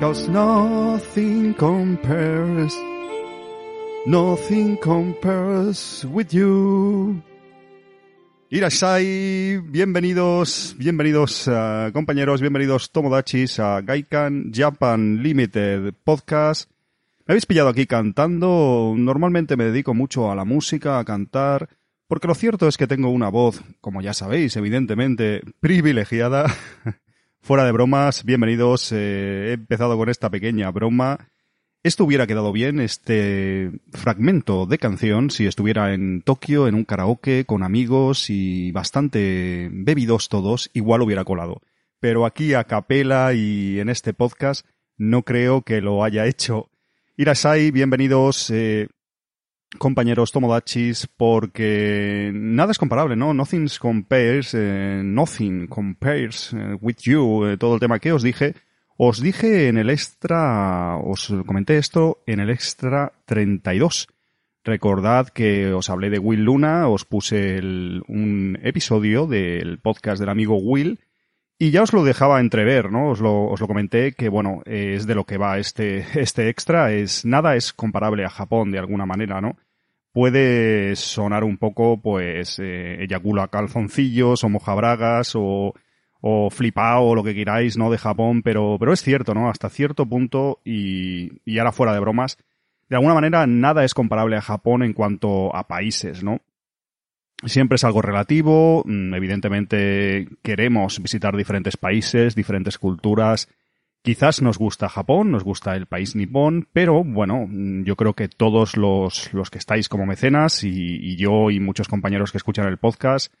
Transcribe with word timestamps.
Cause 0.00 0.30
nothing 0.30 1.54
compares, 1.54 2.72
nothing 4.06 4.76
compares 4.76 6.06
with 6.12 6.28
you. 6.30 7.20
Irashai, 8.48 9.58
bienvenidos, 9.58 10.76
bienvenidos 10.78 11.48
uh, 11.48 11.90
compañeros, 11.92 12.40
bienvenidos 12.40 12.92
Tomodachis 12.92 13.58
a 13.58 13.80
Gaikan 13.80 14.52
Japan 14.54 15.20
Limited 15.20 15.92
Podcast. 16.04 16.70
Me 17.26 17.32
habéis 17.32 17.46
pillado 17.46 17.68
aquí 17.68 17.86
cantando, 17.86 18.94
normalmente 18.96 19.56
me 19.56 19.64
dedico 19.64 19.94
mucho 19.94 20.30
a 20.30 20.36
la 20.36 20.44
música, 20.44 21.00
a 21.00 21.04
cantar, 21.04 21.70
porque 22.06 22.28
lo 22.28 22.36
cierto 22.36 22.68
es 22.68 22.76
que 22.76 22.86
tengo 22.86 23.10
una 23.10 23.30
voz, 23.30 23.64
como 23.80 24.00
ya 24.00 24.14
sabéis, 24.14 24.56
evidentemente, 24.56 25.42
privilegiada. 25.58 26.46
Fuera 27.40 27.64
de 27.64 27.72
bromas, 27.72 28.24
bienvenidos. 28.24 28.92
Eh, 28.92 29.48
he 29.48 29.52
empezado 29.52 29.96
con 29.96 30.08
esta 30.08 30.28
pequeña 30.28 30.70
broma. 30.70 31.30
Esto 31.82 32.04
hubiera 32.04 32.26
quedado 32.26 32.52
bien, 32.52 32.80
este 32.80 33.70
fragmento 33.92 34.66
de 34.66 34.78
canción, 34.78 35.30
si 35.30 35.46
estuviera 35.46 35.94
en 35.94 36.22
Tokio, 36.22 36.68
en 36.68 36.74
un 36.74 36.84
karaoke, 36.84 37.46
con 37.46 37.62
amigos 37.62 38.28
y 38.28 38.72
bastante 38.72 39.70
bebidos 39.72 40.28
todos, 40.28 40.70
igual 40.74 41.02
hubiera 41.02 41.24
colado. 41.24 41.62
Pero 42.00 42.26
aquí 42.26 42.52
a 42.52 42.64
capela 42.64 43.32
y 43.32 43.80
en 43.80 43.88
este 43.88 44.12
podcast 44.12 44.66
no 44.96 45.22
creo 45.22 45.62
que 45.62 45.80
lo 45.80 46.04
haya 46.04 46.26
hecho. 46.26 46.68
Irasai, 47.16 47.70
bienvenidos. 47.70 48.50
Eh, 48.50 48.88
compañeros 49.76 50.32
Tomodachis, 50.32 51.06
porque 51.06 52.30
nada 52.32 52.72
es 52.72 52.78
comparable, 52.78 53.16
¿no? 53.16 53.34
Nothing 53.34 53.68
compares, 53.78 54.54
eh, 54.54 55.02
nothing 55.04 55.66
compares 55.66 56.52
eh, 56.54 56.74
with 56.80 56.96
you, 57.02 57.44
eh, 57.44 57.58
todo 57.58 57.74
el 57.74 57.80
tema 57.80 57.98
que 57.98 58.12
os 58.12 58.22
dije. 58.22 58.54
Os 58.96 59.20
dije 59.20 59.68
en 59.68 59.76
el 59.78 59.90
extra, 59.90 60.96
os 60.96 61.32
comenté 61.46 61.78
esto 61.78 62.22
en 62.26 62.40
el 62.40 62.50
extra 62.50 63.12
32. 63.26 64.08
Recordad 64.64 65.28
que 65.28 65.72
os 65.72 65.88
hablé 65.88 66.10
de 66.10 66.18
Will 66.18 66.44
Luna, 66.44 66.88
os 66.88 67.04
puse 67.04 67.58
un 67.60 68.58
episodio 68.62 69.26
del 69.26 69.78
podcast 69.78 70.18
del 70.18 70.30
amigo 70.30 70.56
Will 70.56 70.98
y 71.58 71.70
ya 71.72 71.82
os 71.82 71.92
lo 71.92 72.04
dejaba 72.04 72.40
entrever, 72.40 72.92
¿no? 72.92 73.10
Os 73.10 73.20
lo, 73.20 73.46
os 73.48 73.60
lo 73.60 73.66
comenté 73.66 74.12
que, 74.12 74.28
bueno, 74.28 74.62
es 74.64 75.06
de 75.06 75.14
lo 75.16 75.24
que 75.24 75.38
va 75.38 75.58
este, 75.58 75.98
este 76.20 76.48
extra. 76.48 76.92
Es, 76.92 77.24
nada 77.24 77.56
es 77.56 77.72
comparable 77.72 78.24
a 78.24 78.30
Japón 78.30 78.70
de 78.70 78.78
alguna 78.78 79.06
manera, 79.06 79.40
¿no? 79.40 79.56
Puede 80.12 80.96
sonar 80.96 81.44
un 81.44 81.58
poco, 81.58 82.00
pues, 82.00 82.58
eh, 82.60 83.02
eyacula 83.02 83.48
calzoncillos 83.48 84.44
o 84.44 84.48
mojabragas 84.48 85.34
o, 85.34 85.74
o 86.20 86.50
flipao 86.50 87.08
o 87.08 87.14
lo 87.14 87.24
que 87.24 87.34
queráis, 87.34 87.76
¿no? 87.76 87.90
De 87.90 87.98
Japón, 87.98 88.42
pero, 88.42 88.76
pero 88.78 88.92
es 88.92 89.02
cierto, 89.02 89.34
¿no? 89.34 89.50
Hasta 89.50 89.68
cierto 89.68 90.06
punto 90.06 90.60
y, 90.64 91.40
y 91.44 91.58
ahora 91.58 91.72
fuera 91.72 91.92
de 91.92 92.00
bromas, 92.00 92.38
de 92.88 92.96
alguna 92.96 93.14
manera 93.14 93.46
nada 93.46 93.84
es 93.84 93.94
comparable 93.94 94.36
a 94.36 94.40
Japón 94.42 94.82
en 94.82 94.92
cuanto 94.92 95.54
a 95.54 95.68
países, 95.68 96.24
¿no? 96.24 96.40
Siempre 97.44 97.76
es 97.76 97.84
algo 97.84 98.02
relativo, 98.02 98.82
mm, 98.84 99.14
evidentemente 99.14 100.28
queremos 100.42 101.00
visitar 101.00 101.36
diferentes 101.36 101.76
países, 101.76 102.34
diferentes 102.34 102.78
culturas. 102.78 103.48
Quizás 104.02 104.42
nos 104.42 104.58
gusta 104.58 104.88
Japón, 104.88 105.30
nos 105.30 105.44
gusta 105.44 105.76
el 105.76 105.86
país 105.86 106.16
nipón, 106.16 106.66
pero 106.72 107.04
bueno, 107.04 107.46
mm, 107.48 107.84
yo 107.84 107.94
creo 107.94 108.14
que 108.14 108.28
todos 108.28 108.76
los, 108.76 109.32
los 109.32 109.50
que 109.50 109.58
estáis 109.58 109.88
como 109.88 110.04
mecenas 110.04 110.64
y, 110.64 111.16
yo 111.16 111.50
y 111.50 111.60
muchos 111.60 111.86
compañeros 111.86 112.32
que 112.32 112.38
escuchan 112.38 112.66
el 112.66 112.78
podcast 112.78 113.32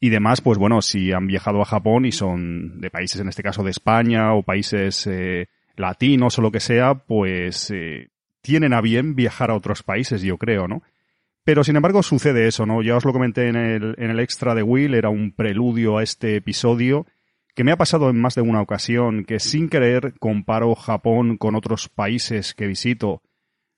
y 0.00 0.08
demás, 0.08 0.40
pues 0.40 0.58
bueno, 0.58 0.82
si 0.82 1.12
han 1.12 1.28
viajado 1.28 1.62
a 1.62 1.64
Japón 1.64 2.06
y 2.06 2.12
son 2.12 2.80
de 2.80 2.90
países, 2.90 3.20
en 3.20 3.28
este 3.28 3.44
caso 3.44 3.62
de 3.62 3.70
España 3.70 4.34
o 4.34 4.42
países 4.42 5.06
eh, 5.06 5.46
latinos 5.76 6.38
o 6.38 6.42
lo 6.42 6.50
que 6.50 6.60
sea, 6.60 6.94
pues 6.94 7.70
eh, 7.70 8.08
tienen 8.42 8.72
a 8.72 8.80
bien 8.80 9.14
viajar 9.14 9.50
a 9.50 9.56
otros 9.56 9.84
países, 9.84 10.22
yo 10.22 10.38
creo, 10.38 10.66
¿no? 10.66 10.82
Pero 11.44 11.62
sin 11.62 11.76
embargo 11.76 12.02
sucede 12.02 12.46
eso, 12.46 12.64
¿no? 12.64 12.82
Ya 12.82 12.96
os 12.96 13.04
lo 13.04 13.12
comenté 13.12 13.48
en 13.48 13.56
el, 13.56 13.94
en 13.98 14.10
el 14.10 14.20
extra 14.20 14.54
de 14.54 14.62
Will, 14.62 14.94
era 14.94 15.10
un 15.10 15.32
preludio 15.32 15.98
a 15.98 16.02
este 16.02 16.36
episodio 16.36 17.06
que 17.54 17.64
me 17.64 17.70
ha 17.70 17.76
pasado 17.76 18.10
en 18.10 18.20
más 18.20 18.34
de 18.34 18.40
una 18.40 18.60
ocasión, 18.60 19.24
que 19.24 19.38
sin 19.38 19.68
querer 19.68 20.14
comparo 20.18 20.74
Japón 20.74 21.36
con 21.36 21.54
otros 21.54 21.88
países 21.88 22.54
que 22.54 22.66
visito. 22.66 23.22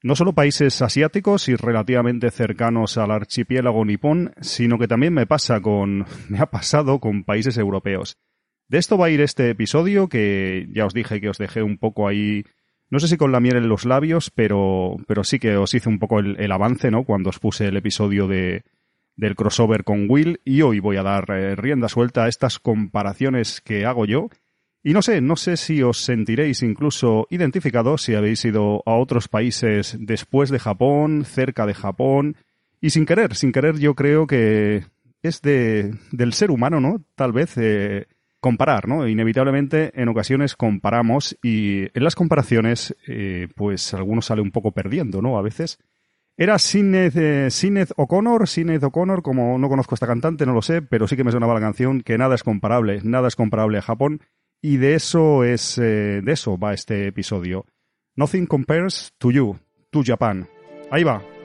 No 0.03 0.15
solo 0.15 0.35
países 0.35 0.81
asiáticos 0.81 1.49
y 1.49 1.57
relativamente 1.57 2.31
cercanos 2.31 2.97
al 2.97 3.11
archipiélago 3.11 3.85
nipón, 3.85 4.33
sino 4.41 4.79
que 4.79 4.89
también 4.89 5.13
me 5.13 5.27
pasa 5.27 5.61
con, 5.61 6.07
me 6.29 6.39
ha 6.39 6.47
pasado 6.47 7.01
con 7.01 7.25
países 7.25 7.59
europeos. 7.59 8.17
De 8.69 8.79
esto 8.79 8.97
va 8.99 9.07
a 9.07 9.11
ir 9.11 9.21
este 9.21 9.51
episodio 9.51 10.09
que 10.09 10.69
ya 10.73 10.87
os 10.87 10.95
dije 10.95 11.21
que 11.21 11.29
os 11.29 11.39
dejé 11.39 11.63
un 11.63 11.79
poco 11.79 12.09
ahí 12.09 12.45
no 12.91 13.01
sé 13.01 13.09
si 13.09 13.17
con 13.17 13.33
la 13.33 13.41
miel 13.41 13.57
en 13.57 13.69
los 13.69 13.85
labios, 13.85 14.31
pero, 14.31 14.97
pero 15.07 15.25
sí 15.25 15.39
que 15.39 15.57
os 15.57 15.75
hice 15.75 15.89
un 15.89 15.99
poco 15.99 16.21
el, 16.21 16.53
avance, 16.53 16.91
¿no? 16.91 17.05
Cuando 17.05 17.31
os 17.31 17.39
puse 17.39 17.67
el 17.67 17.77
episodio 17.77 18.29
de, 18.29 18.63
del 19.17 19.35
crossover 19.35 19.83
con 19.83 20.07
Will 20.09 20.41
y 20.45 20.63
hoy 20.63 20.79
voy 20.79 20.97
a 20.97 21.03
dar 21.03 21.25
eh, 21.31 21.57
rienda 21.57 21.89
suelta 21.89 22.25
a 22.25 22.29
estas 22.29 22.59
comparaciones 22.59 23.61
que 23.61 23.87
hago 23.87 24.05
yo. 24.07 24.29
Y 24.85 24.93
no 24.93 25.03
sé, 25.03 25.21
no 25.21 25.35
sé 25.35 25.57
si 25.57 25.83
os 25.83 25.99
sentiréis 25.99 26.63
incluso 26.63 27.27
identificados 27.29 28.03
si 28.03 28.15
habéis 28.15 28.45
ido 28.45 28.85
a 28.87 28.95
otros 28.95 29.27
países 29.27 29.97
después 29.99 30.51
de 30.51 30.61
Japón, 30.61 31.25
cerca 31.25 31.67
de 31.67 31.75
Japón, 31.75 32.37
y 32.81 32.91
sin 32.91 33.05
querer, 33.05 33.35
sin 33.35 33.51
querer 33.51 33.79
yo 33.79 33.95
creo 33.95 34.29
que 34.29 34.85
es 35.23 35.43
de, 35.43 35.93
del 36.13 36.33
ser 36.35 36.53
humano, 36.53 36.81
¿no? 36.81 37.03
Tal 37.17 37.33
vez 37.33 37.55
eh, 37.57 38.07
comparar, 38.41 38.89
¿no? 38.89 39.09
Inevitablemente 39.09 39.93
en 40.01 40.09
ocasiones 40.09 40.57
comparamos 40.57 41.37
y 41.43 41.87
en 41.97 42.05
las 42.05 42.15
comparaciones, 42.15 42.97
eh, 43.07 43.49
pues 43.55 43.95
alguno 43.95 44.23
sale 44.23 44.43
un 44.43 44.51
poco 44.51 44.73
perdiendo, 44.73 45.23
¿no? 45.23 45.39
A 45.39 45.43
veces. 45.43 45.79
Era 46.39 46.59
Sinead, 46.59 47.13
eh, 47.17 47.87
O'Connor, 47.97 48.47
Sinead 48.47 48.85
O'Connor, 48.85 49.23
como 49.23 49.59
no 49.59 49.69
conozco 49.69 49.95
esta 49.95 50.07
cantante, 50.07 50.45
no 50.45 50.53
lo 50.53 50.61
sé, 50.61 50.83
pero 50.83 51.09
sí 51.09 51.17
que 51.17 51.25
me 51.25 51.33
sonaba 51.33 51.55
la 51.55 51.61
canción 51.61 52.03
que 52.03 52.19
nada 52.19 52.35
es 52.35 52.43
comparable, 52.43 53.01
nada 53.03 53.29
es 53.29 53.37
comparable 53.37 53.79
a 53.79 53.83
Japón 53.83 54.21
y 54.61 54.77
de 54.77 54.95
eso 54.95 55.45
es, 55.45 55.79
eh, 55.79 56.21
de 56.23 56.33
eso 56.33 56.59
va 56.59 56.75
este 56.75 57.07
episodio. 57.07 57.65
Nothing 58.17 58.47
compares 58.47 59.15
to 59.19 59.31
you, 59.31 59.57
to 59.91 60.03
Japan. 60.05 60.49
Ahí 60.91 61.05
va. 61.05 61.36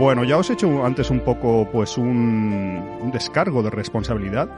Bueno, 0.00 0.24
ya 0.24 0.38
os 0.38 0.48
he 0.48 0.54
hecho 0.54 0.86
antes 0.86 1.10
un 1.10 1.20
poco, 1.20 1.68
pues, 1.70 1.98
un, 1.98 3.10
descargo 3.12 3.62
de 3.62 3.68
responsabilidad, 3.68 4.48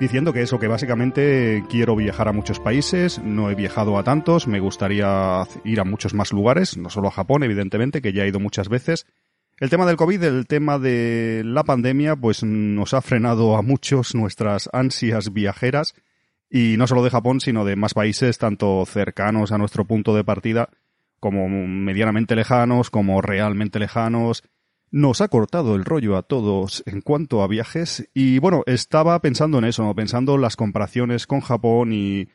diciendo 0.00 0.32
que 0.32 0.42
eso, 0.42 0.58
que 0.58 0.66
básicamente 0.66 1.62
quiero 1.70 1.94
viajar 1.94 2.26
a 2.26 2.32
muchos 2.32 2.58
países, 2.58 3.20
no 3.22 3.48
he 3.48 3.54
viajado 3.54 3.96
a 3.96 4.02
tantos, 4.02 4.48
me 4.48 4.58
gustaría 4.58 5.44
ir 5.62 5.78
a 5.78 5.84
muchos 5.84 6.14
más 6.14 6.32
lugares, 6.32 6.76
no 6.76 6.90
solo 6.90 7.06
a 7.06 7.12
Japón, 7.12 7.44
evidentemente, 7.44 8.02
que 8.02 8.12
ya 8.12 8.24
he 8.24 8.28
ido 8.28 8.40
muchas 8.40 8.68
veces. 8.68 9.06
El 9.60 9.70
tema 9.70 9.86
del 9.86 9.94
COVID, 9.94 10.20
el 10.24 10.48
tema 10.48 10.80
de 10.80 11.42
la 11.44 11.62
pandemia, 11.62 12.16
pues 12.16 12.42
nos 12.42 12.92
ha 12.92 13.00
frenado 13.00 13.56
a 13.56 13.62
muchos 13.62 14.16
nuestras 14.16 14.68
ansias 14.72 15.32
viajeras, 15.32 15.94
y 16.50 16.76
no 16.76 16.88
solo 16.88 17.04
de 17.04 17.10
Japón, 17.10 17.38
sino 17.40 17.64
de 17.64 17.76
más 17.76 17.94
países, 17.94 18.38
tanto 18.38 18.84
cercanos 18.84 19.52
a 19.52 19.58
nuestro 19.58 19.84
punto 19.84 20.16
de 20.16 20.24
partida, 20.24 20.70
como 21.20 21.48
medianamente 21.48 22.34
lejanos, 22.34 22.90
como 22.90 23.22
realmente 23.22 23.78
lejanos, 23.78 24.42
nos 24.90 25.20
ha 25.20 25.28
cortado 25.28 25.74
el 25.74 25.84
rollo 25.84 26.16
a 26.16 26.22
todos 26.22 26.82
en 26.86 27.00
cuanto 27.00 27.42
a 27.42 27.48
viajes 27.48 28.08
y 28.14 28.38
bueno, 28.38 28.62
estaba 28.66 29.20
pensando 29.20 29.58
en 29.58 29.64
eso, 29.64 29.94
pensando 29.94 30.38
las 30.38 30.56
comparaciones 30.56 31.26
con 31.26 31.40
Japón 31.40 31.92
y 31.92 32.28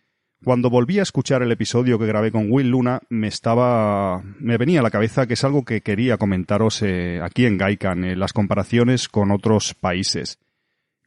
cuando 0.44 0.70
volví 0.70 1.00
a 1.00 1.04
escuchar 1.04 1.42
el 1.42 1.52
episodio 1.52 1.98
que 1.98 2.06
grabé 2.06 2.32
con 2.32 2.52
Will 2.52 2.70
Luna, 2.70 3.00
me 3.10 3.28
estaba, 3.28 4.22
me 4.40 4.58
venía 4.58 4.82
a 4.82 4.84
la 4.84 4.92
cabeza 4.92 5.26
que 5.26 5.36
es 5.36 5.44
algo 5.44 5.64
que 5.64 5.82
quería 5.82 6.18
comentaros 6.18 6.82
eh, 6.82 7.22
aquí 7.24 7.46
en 7.46 7.58
Gaikan, 7.58 8.04
eh, 8.04 8.16
las 8.16 8.34
comparaciones 8.34 9.08
con 9.08 9.32
otros 9.32 9.74
países. 9.74 10.40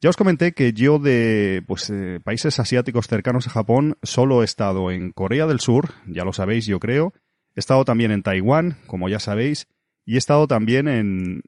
Ya 0.01 0.09
os 0.09 0.17
comenté 0.17 0.53
que 0.53 0.73
yo 0.73 0.99
de 0.99 1.63
pues, 1.67 1.89
eh, 1.89 2.19
países 2.23 2.59
asiáticos 2.59 3.07
cercanos 3.07 3.47
a 3.47 3.51
Japón 3.51 3.97
solo 4.01 4.41
he 4.41 4.45
estado 4.45 4.91
en 4.91 5.11
Corea 5.11 5.45
del 5.45 5.59
Sur, 5.59 5.93
ya 6.07 6.23
lo 6.23 6.33
sabéis 6.33 6.65
yo 6.65 6.79
creo, 6.79 7.13
he 7.55 7.59
estado 7.59 7.85
también 7.85 8.11
en 8.11 8.23
Taiwán, 8.23 8.77
como 8.87 9.07
ya 9.09 9.19
sabéis, 9.19 9.67
y 10.07 10.15
he 10.15 10.17
estado 10.17 10.47
también 10.47 10.87
en... 10.87 11.43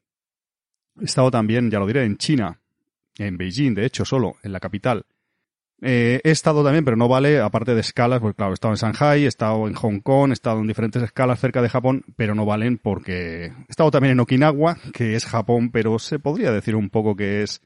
He 1.00 1.04
estado 1.04 1.30
también, 1.30 1.70
ya 1.70 1.78
lo 1.78 1.86
diré, 1.86 2.04
en 2.04 2.18
China, 2.18 2.60
en 3.16 3.38
Beijing, 3.38 3.74
de 3.74 3.86
hecho, 3.86 4.04
solo, 4.04 4.36
en 4.42 4.52
la 4.52 4.60
capital. 4.60 5.06
Eh, 5.80 6.20
he 6.22 6.30
estado 6.30 6.62
también, 6.62 6.84
pero 6.84 6.96
no 6.96 7.08
vale, 7.08 7.40
aparte 7.40 7.74
de 7.74 7.80
escalas, 7.80 8.20
porque 8.20 8.36
claro, 8.36 8.52
he 8.52 8.54
estado 8.54 8.74
en 8.74 8.78
Shanghai, 8.78 9.24
he 9.24 9.26
estado 9.26 9.66
en 9.66 9.72
Hong 9.72 10.00
Kong, 10.00 10.30
he 10.30 10.34
estado 10.34 10.60
en 10.60 10.66
diferentes 10.66 11.02
escalas 11.02 11.40
cerca 11.40 11.62
de 11.62 11.70
Japón, 11.70 12.04
pero 12.16 12.34
no 12.34 12.44
valen 12.44 12.76
porque 12.76 13.46
he 13.46 13.70
estado 13.70 13.90
también 13.90 14.12
en 14.12 14.20
Okinawa, 14.20 14.76
que 14.92 15.14
es 15.14 15.24
Japón, 15.24 15.70
pero 15.70 15.98
se 15.98 16.18
podría 16.18 16.52
decir 16.52 16.76
un 16.76 16.90
poco 16.90 17.16
que 17.16 17.42
es 17.42 17.62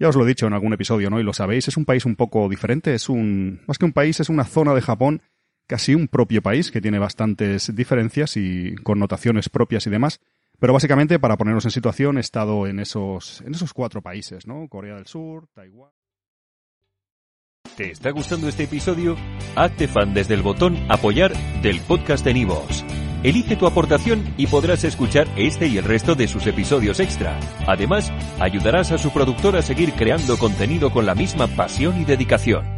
ya 0.00 0.08
os 0.08 0.16
lo 0.16 0.24
he 0.24 0.28
dicho 0.28 0.48
en 0.48 0.54
algún 0.54 0.72
episodio, 0.72 1.08
¿no? 1.10 1.20
Y 1.20 1.22
lo 1.22 1.32
sabéis, 1.32 1.68
es 1.68 1.76
un 1.76 1.84
país 1.84 2.04
un 2.04 2.16
poco 2.16 2.48
diferente, 2.48 2.92
es 2.92 3.08
un, 3.08 3.60
más 3.68 3.78
que 3.78 3.84
un 3.84 3.92
país, 3.92 4.18
es 4.18 4.28
una 4.28 4.42
zona 4.42 4.74
de 4.74 4.80
Japón, 4.80 5.22
casi 5.68 5.94
un 5.94 6.08
propio 6.08 6.42
país 6.42 6.72
que 6.72 6.80
tiene 6.80 6.98
bastantes 6.98 7.74
diferencias 7.74 8.36
y 8.36 8.74
connotaciones 8.82 9.48
propias 9.48 9.86
y 9.86 9.90
demás. 9.90 10.20
Pero 10.62 10.74
básicamente, 10.74 11.18
para 11.18 11.36
ponernos 11.36 11.64
en 11.64 11.72
situación, 11.72 12.18
he 12.18 12.20
estado 12.20 12.68
en 12.68 12.78
esos, 12.78 13.40
en 13.40 13.52
esos 13.52 13.74
cuatro 13.74 14.00
países, 14.00 14.46
¿no? 14.46 14.68
Corea 14.68 14.94
del 14.94 15.08
Sur, 15.08 15.48
Taiwán. 15.52 15.90
¿Te 17.76 17.90
está 17.90 18.12
gustando 18.12 18.46
este 18.46 18.62
episodio? 18.62 19.16
Hazte 19.56 19.88
fan 19.88 20.14
desde 20.14 20.34
el 20.34 20.42
botón 20.42 20.78
Apoyar 20.88 21.32
del 21.62 21.80
podcast 21.80 22.24
de 22.24 22.34
Nivos. 22.34 22.84
Elige 23.24 23.56
tu 23.56 23.66
aportación 23.66 24.22
y 24.36 24.46
podrás 24.46 24.84
escuchar 24.84 25.26
este 25.34 25.66
y 25.66 25.78
el 25.78 25.84
resto 25.84 26.14
de 26.14 26.28
sus 26.28 26.46
episodios 26.46 27.00
extra. 27.00 27.40
Además, 27.66 28.12
ayudarás 28.38 28.92
a 28.92 28.98
su 28.98 29.12
productor 29.12 29.56
a 29.56 29.62
seguir 29.62 29.94
creando 29.94 30.38
contenido 30.38 30.92
con 30.92 31.06
la 31.06 31.16
misma 31.16 31.48
pasión 31.48 32.00
y 32.00 32.04
dedicación. 32.04 32.71